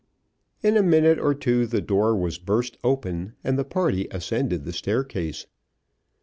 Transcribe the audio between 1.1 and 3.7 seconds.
or two the door was burst open, and the